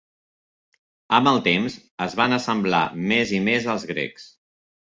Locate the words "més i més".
3.13-3.73